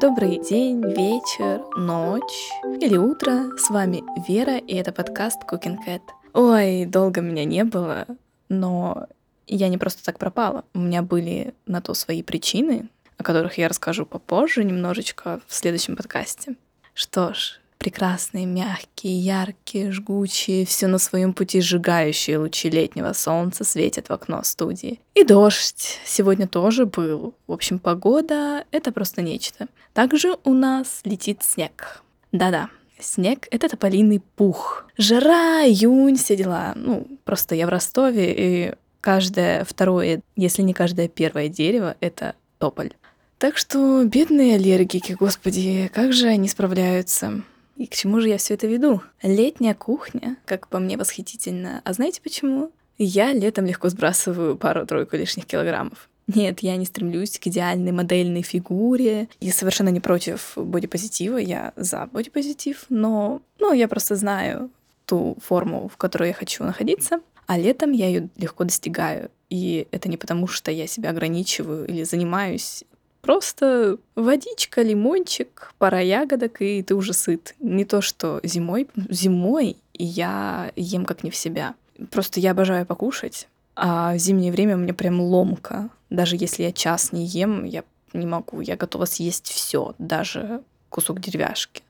[0.00, 2.50] Добрый день, вечер, ночь
[2.80, 3.56] или утро.
[3.56, 6.02] С вами Вера, и это подкаст Cooking Cat.
[6.32, 8.04] Ой, долго меня не было,
[8.48, 9.06] но
[9.46, 10.64] я не просто так пропала.
[10.74, 12.88] У меня были на то свои причины,
[13.18, 16.56] о которых я расскажу попозже немножечко в следующем подкасте.
[16.92, 24.08] Что ж, прекрасные, мягкие, яркие, жгучие, все на своем пути сжигающие лучи летнего солнца светят
[24.08, 25.00] в окно студии.
[25.14, 27.34] И дождь сегодня тоже был.
[27.46, 29.66] В общем, погода— это просто нечто.
[29.92, 32.02] Также у нас летит снег.
[32.32, 34.86] Да-да, Снег— это тополиный пух.
[34.96, 36.72] Жара, июнь, все дела.
[36.76, 42.92] Ну, просто я в Ростове, и каждое второе, если не каждое первое дерево— это тополь.
[43.36, 47.42] Так что бедные аллергики, господи, как же они справляются?
[47.76, 49.00] И к чему же я все это веду?
[49.22, 51.80] Летняя кухня, как по мне, восхитительно.
[51.84, 52.70] А знаете почему?
[52.98, 56.08] Я летом легко сбрасываю пару-тройку лишних килограммов.
[56.26, 59.28] Нет, я не стремлюсь к идеальной модельной фигуре.
[59.40, 64.70] Я совершенно не против бодипозитива, я за бодипозитив, но ну, я просто знаю
[65.04, 69.30] ту форму, в которой я хочу находиться, а летом я ее легко достигаю.
[69.50, 72.84] И это не потому, что я себя ограничиваю или занимаюсь
[73.24, 77.54] Просто водичка, лимончик, пара ягодок, и ты уже сыт.
[77.58, 78.86] Не то, что зимой.
[79.08, 81.74] Зимой я ем как не в себя.
[82.10, 85.88] Просто я обожаю покушать, а в зимнее время мне прям ломка.
[86.10, 88.60] Даже если я час не ем, я не могу.
[88.60, 91.82] Я готова съесть все, даже кусок деревяшки.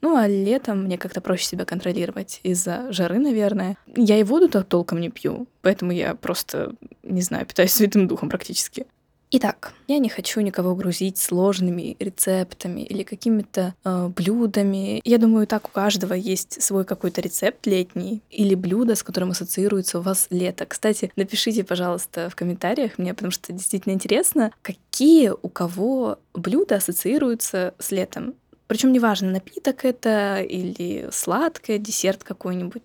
[0.00, 3.76] Ну, а летом мне как-то проще себя контролировать из-за жары, наверное.
[3.86, 8.28] Я и воду так толком не пью, поэтому я просто, не знаю, питаюсь святым духом
[8.28, 8.86] практически.
[9.34, 15.00] Итак, я не хочу никого грузить сложными рецептами или какими-то э, блюдами.
[15.04, 20.00] Я думаю, так у каждого есть свой какой-то рецепт летний или блюдо, с которым ассоциируется
[20.00, 20.66] у вас лето.
[20.66, 27.72] Кстати, напишите, пожалуйста, в комментариях мне, потому что действительно интересно, какие у кого блюда ассоциируются
[27.78, 28.34] с летом.
[28.66, 32.82] Причем неважно, напиток это или сладкое, десерт какой-нибудь.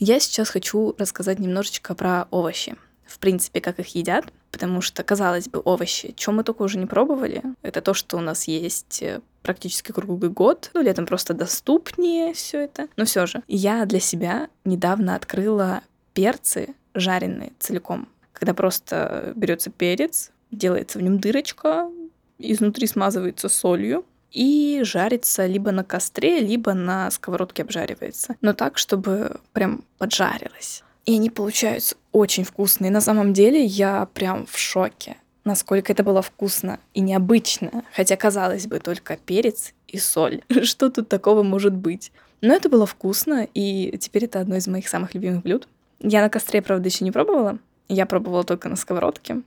[0.00, 2.76] Я сейчас хочу рассказать немножечко про овощи
[3.08, 6.86] в принципе, как их едят, потому что, казалось бы, овощи, чем мы только уже не
[6.86, 12.32] пробовали, это то, что у нас есть э, практически круглый год, ну, летом просто доступнее
[12.34, 12.88] все это.
[12.96, 15.82] Но все же, я для себя недавно открыла
[16.14, 21.90] перцы жареные целиком, когда просто берется перец, делается в нем дырочка,
[22.38, 28.36] изнутри смазывается солью, и жарится либо на костре, либо на сковородке обжаривается.
[28.40, 32.90] Но так, чтобы прям поджарилось и они получаются очень вкусные.
[32.90, 38.66] На самом деле я прям в шоке, насколько это было вкусно и необычно, хотя, казалось
[38.66, 40.42] бы, только перец и соль.
[40.64, 42.12] Что тут такого может быть?
[42.42, 45.66] Но это было вкусно, и теперь это одно из моих самых любимых блюд.
[45.98, 47.58] Я на костре, правда, еще не пробовала.
[47.88, 49.40] Я пробовала только на сковородке.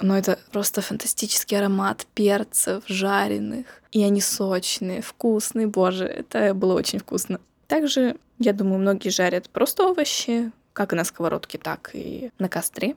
[0.00, 3.64] Но это просто фантастический аромат перцев жареных.
[3.92, 5.68] И они сочные, вкусные.
[5.68, 7.40] Боже, это было очень вкусно.
[7.66, 12.94] Также, я думаю, многие жарят просто овощи, как и на сковородке, так и на костре.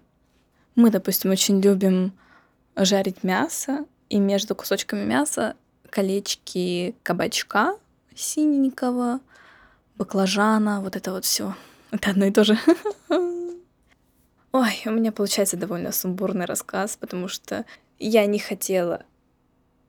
[0.75, 2.13] Мы, допустим, очень любим
[2.75, 5.55] жарить мясо, и между кусочками мяса
[5.89, 7.75] колечки кабачка
[8.13, 9.19] синенького,
[9.95, 11.55] баклажана, вот это вот все.
[11.89, 12.55] Это одно и то же.
[14.51, 17.65] Ой, у меня получается довольно сумбурный рассказ, потому что
[17.97, 19.05] я не хотела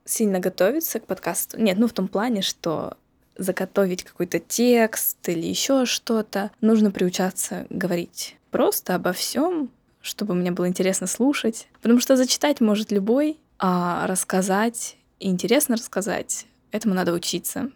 [0.03, 1.59] сильно готовиться к подкасту.
[1.59, 2.97] Нет, ну в том плане, что
[3.37, 6.51] заготовить какой-то текст или еще что-то.
[6.61, 9.71] Нужно приучаться говорить просто обо всем,
[10.01, 11.67] чтобы мне было интересно слушать.
[11.81, 17.71] Потому что зачитать может любой, а рассказать и интересно рассказать, этому надо учиться.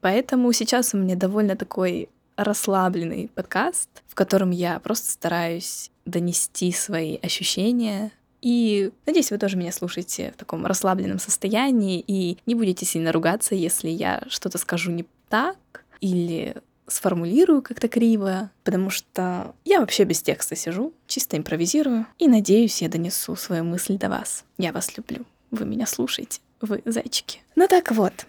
[0.00, 7.18] Поэтому сейчас у меня довольно такой расслабленный подкаст, в котором я просто стараюсь донести свои
[7.18, 8.12] ощущения,
[8.42, 13.54] и надеюсь, вы тоже меня слушаете в таком расслабленном состоянии и не будете сильно ругаться,
[13.54, 15.56] если я что-то скажу не так
[16.00, 16.56] или
[16.86, 22.88] сформулирую как-то криво, потому что я вообще без текста сижу, чисто импровизирую, и надеюсь, я
[22.88, 24.44] донесу свою мысль до вас.
[24.58, 25.24] Я вас люблю.
[25.50, 26.40] Вы меня слушаете.
[26.60, 27.40] Вы зайчики.
[27.56, 28.26] Ну так вот,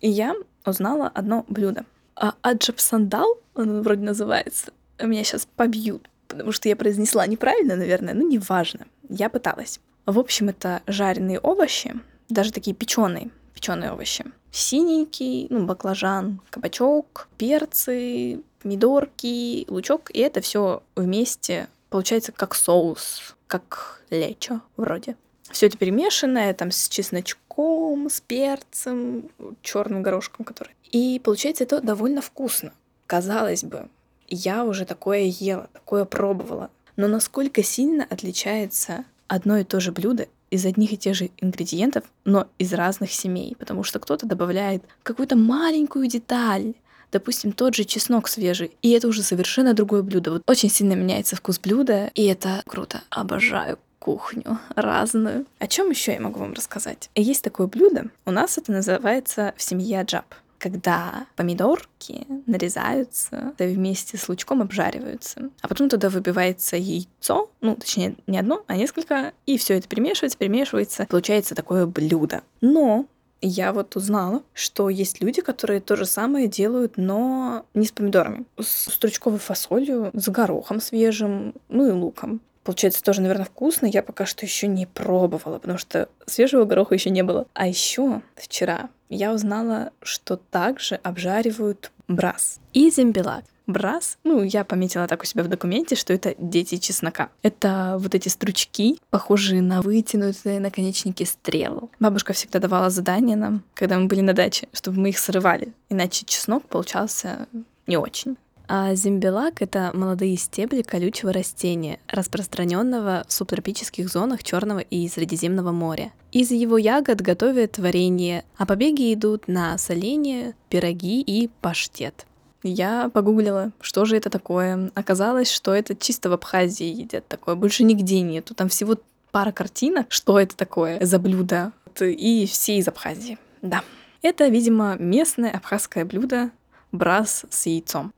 [0.00, 0.34] я
[0.64, 1.84] узнала одно блюдо.
[2.16, 8.22] А аджапсандал, он вроде называется, меня сейчас побьют, потому что я произнесла неправильно, наверное, но
[8.22, 8.86] неважно.
[9.08, 9.80] Я пыталась.
[10.06, 11.94] В общем, это жареные овощи,
[12.28, 14.24] даже такие печеные, печеные овощи.
[14.50, 24.02] Синенький, ну, баклажан, кабачок, перцы, помидорки, лучок, и это все вместе получается как соус, как
[24.10, 25.16] лечо вроде.
[25.50, 29.30] Все это перемешанное там с чесночком, с перцем,
[29.62, 30.74] черным горошком, который.
[30.90, 32.72] И получается это довольно вкусно.
[33.06, 33.88] Казалось бы,
[34.28, 36.70] я уже такое ела, такое пробовала.
[36.98, 42.02] Но насколько сильно отличается одно и то же блюдо из одних и тех же ингредиентов,
[42.24, 46.74] но из разных семей, потому что кто-то добавляет какую-то маленькую деталь,
[47.12, 50.32] допустим, тот же чеснок свежий, и это уже совершенно другое блюдо.
[50.32, 53.02] Вот очень сильно меняется вкус блюда, и это круто.
[53.10, 55.46] Обожаю кухню разную.
[55.60, 57.10] О чем еще я могу вам рассказать?
[57.14, 64.16] Есть такое блюдо, у нас это называется в семье аджаб когда помидорки нарезаются, да вместе
[64.16, 69.56] с лучком обжариваются, а потом туда выбивается яйцо, ну, точнее, не одно, а несколько, и
[69.58, 72.42] все это перемешивается, перемешивается, получается такое блюдо.
[72.60, 73.06] Но
[73.40, 78.44] я вот узнала, что есть люди, которые то же самое делают, но не с помидорами.
[78.58, 82.40] С стручковой фасолью, с горохом свежим, ну и луком.
[82.64, 83.86] Получается тоже, наверное, вкусно.
[83.86, 87.46] Я пока что еще не пробовала, потому что свежего гороха еще не было.
[87.54, 93.44] А еще вчера я узнала, что также обжаривают брас и зембелак.
[93.66, 97.28] Брас, ну, я пометила так у себя в документе, что это дети чеснока.
[97.42, 101.90] Это вот эти стручки, похожие на вытянутые наконечники стрел.
[102.00, 106.24] Бабушка всегда давала задание нам, когда мы были на даче, чтобы мы их срывали, иначе
[106.24, 107.46] чеснок получался
[107.86, 108.38] не очень.
[108.70, 116.12] А зембелак— это молодые стебли колючего растения, распространенного в субтропических зонах Черного и Средиземного моря.
[116.32, 122.26] Из его ягод готовят варенье, а побеги идут на соление, пироги и паштет.
[122.62, 124.90] Я погуглила, что же это такое.
[124.94, 127.54] Оказалось, что это чисто в Абхазии едят такое.
[127.54, 128.54] Больше нигде нету.
[128.54, 128.96] Там всего
[129.30, 131.72] пара картинок, что это такое за блюдо.
[132.00, 133.38] И все из Абхазии.
[133.62, 133.82] Да.
[134.20, 136.50] Это, видимо, местное абхазское блюдо
[136.92, 138.12] брас с яйцом.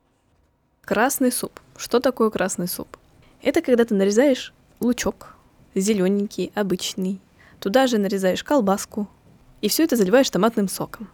[0.91, 1.61] Красный суп.
[1.77, 2.97] Что такое красный суп?
[3.43, 5.37] Это когда ты нарезаешь лучок,
[5.77, 7.21] зелененький, обычный.
[7.61, 9.09] Туда же нарезаешь колбаску.
[9.61, 11.09] И все это заливаешь томатным соком.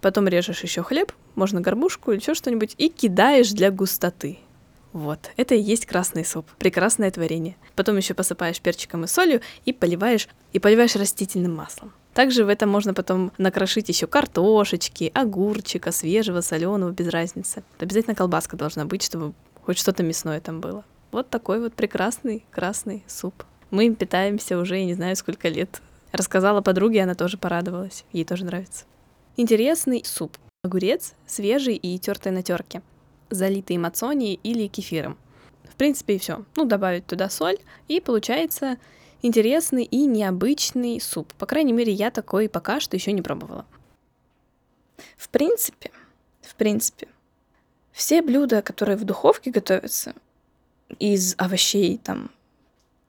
[0.00, 4.40] Потом режешь еще хлеб, можно горбушку или еще что-нибудь, и кидаешь для густоты.
[4.92, 6.50] Вот, это и есть красный суп.
[6.58, 7.54] Прекрасное творение.
[7.76, 11.92] Потом еще посыпаешь перчиком и солью и поливаешь, и поливаешь растительным маслом.
[12.14, 17.64] Также в этом можно потом накрошить еще картошечки, огурчика, свежего, соленого, без разницы.
[17.78, 19.32] Обязательно колбаска должна быть, чтобы
[19.64, 20.84] хоть что-то мясное там было.
[21.10, 23.44] Вот такой вот прекрасный красный суп.
[23.70, 25.80] Мы им питаемся уже, я не знаю, сколько лет.
[26.12, 28.04] Рассказала подруге, она тоже порадовалась.
[28.12, 28.84] Ей тоже нравится.
[29.36, 30.36] Интересный суп.
[30.62, 32.82] Огурец свежий и тертый на терке,
[33.30, 35.16] залитый мацони или кефиром.
[35.64, 36.44] В принципе, и все.
[36.54, 37.56] Ну, добавить туда соль,
[37.88, 38.76] и получается
[39.22, 41.32] интересный и необычный суп.
[41.34, 43.64] По крайней мере, я такой пока что еще не пробовала.
[45.16, 45.90] В принципе,
[46.42, 47.08] в принципе,
[47.92, 50.14] все блюда, которые в духовке готовятся,
[50.98, 52.30] из овощей, там,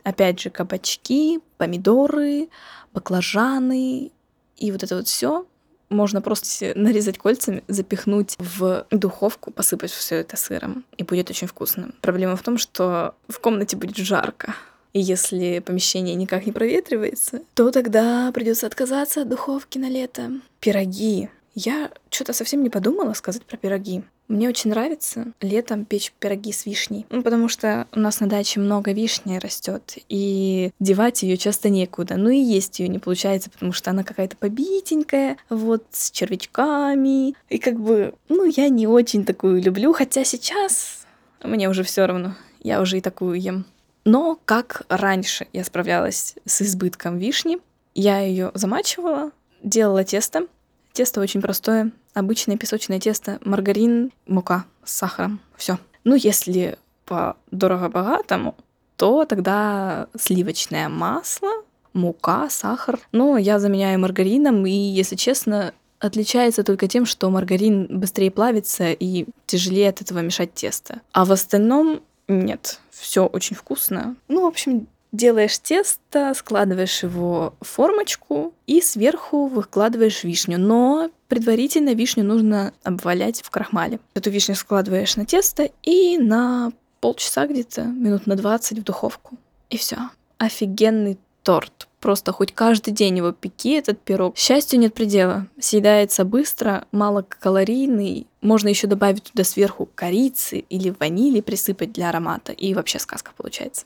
[0.04, 2.50] опять же, кабачки, помидоры,
[2.94, 4.12] баклажаны
[4.58, 5.46] и вот это вот все,
[5.90, 11.94] можно просто нарезать кольцами, запихнуть в духовку, посыпать все это сыром, и будет очень вкусным.
[12.02, 14.56] Проблема в том, что в комнате будет жарко.
[14.94, 20.32] И если помещение никак не проветривается, то тогда придется отказаться от духовки на лето.
[20.60, 21.30] Пироги.
[21.56, 24.04] Я что-то совсем не подумала сказать про пироги.
[24.28, 28.60] Мне очень нравится летом печь пироги с вишней, ну, потому что у нас на даче
[28.60, 32.16] много вишни растет, и девать ее часто некуда.
[32.16, 37.36] Ну и есть ее не получается, потому что она какая-то побитенькая, вот с червячками.
[37.50, 41.06] И как бы, ну, я не очень такую люблю, хотя сейчас
[41.44, 42.36] мне уже все равно.
[42.62, 43.66] Я уже и такую ем.
[44.06, 47.60] Но как раньше я справлялась с избытком вишни,
[47.96, 50.48] я ее замачивала, делала тесто.
[50.92, 55.80] Тесто очень простое, обычное песочное тесто, маргарин, мука с сахаром, все.
[56.04, 58.56] Ну, если по дорого-богатому,
[58.98, 61.50] то тогда сливочное масло,
[61.94, 63.00] мука, сахар.
[63.12, 69.26] Но я заменяю маргарином, и, если честно, отличается только тем, что маргарин быстрее плавится и
[69.46, 71.02] тяжелее от этого мешать тесто.
[71.12, 74.16] А в остальном нет, все очень вкусно.
[74.30, 80.58] Ну, в общем, делаешь тесто, складываешь его в формочку и сверху выкладываешь вишню.
[80.58, 84.00] Но предварительно вишню нужно обвалять в крахмале.
[84.14, 89.38] Эту вишню складываешь на тесто и на полчаса где-то, минут на 20 в духовку.
[89.70, 89.98] И все.
[90.38, 91.88] Офигенный торт.
[92.00, 94.36] Просто хоть каждый день его пеки, этот пирог.
[94.36, 95.48] Счастью нет предела.
[95.58, 98.28] Съедается быстро, малокалорийный.
[98.42, 102.52] Можно еще добавить туда сверху корицы или ванили присыпать для аромата.
[102.52, 103.86] И вообще сказка получается.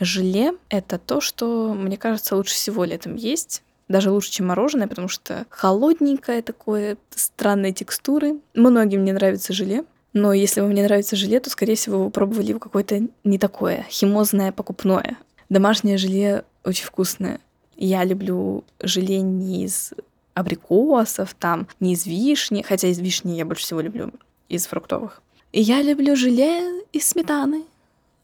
[0.00, 3.62] Желе— это то, что, мне кажется, лучше всего летом есть.
[3.86, 8.40] Даже лучше, чем мороженое, потому что холодненькое такое, странной текстуры.
[8.54, 9.84] Многим не нравится желе.
[10.12, 13.86] Но если вам не нравится желе, то, скорее всего, вы пробовали его какое-то не такое,
[13.90, 15.18] химозное, покупное.
[15.48, 17.40] Домашнее желе очень вкусное.
[17.76, 19.92] Я люблю желе не из
[20.34, 24.12] абрикосов, там, не из вишни, хотя из вишни я больше всего люблю,
[24.48, 25.22] из фруктовых.
[25.52, 27.62] И я люблю желе из сметаны.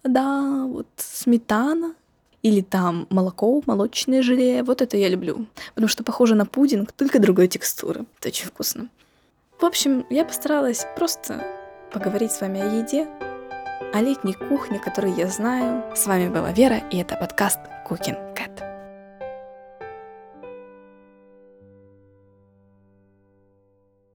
[0.02, 1.94] Да, вот сметана
[2.42, 4.62] Или там молоко, молочное желе.
[4.62, 5.47] Вот это я люблю.
[5.75, 8.06] Потому что похоже на пудинг, только другой текстуры.
[8.18, 8.88] Это очень вкусно.
[9.61, 11.44] В общем, я постаралась просто
[11.92, 13.06] поговорить с вами о еде,
[13.92, 15.85] о летней кухне, которую я знаю.
[15.94, 18.29] С вами была Вера, и это подкаст Cooking